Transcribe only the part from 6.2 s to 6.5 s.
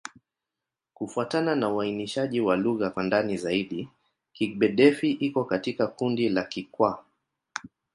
la